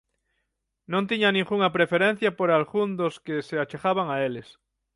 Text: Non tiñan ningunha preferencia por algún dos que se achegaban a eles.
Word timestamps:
Non 0.91 1.03
tiñan 1.09 1.33
ningunha 1.37 1.73
preferencia 1.77 2.29
por 2.37 2.49
algún 2.51 2.89
dos 2.99 3.15
que 3.25 3.35
se 3.47 3.55
achegaban 3.63 4.07
a 4.11 4.17
eles. 4.27 4.47